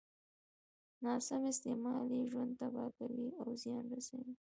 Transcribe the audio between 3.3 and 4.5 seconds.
او زيان رسوي.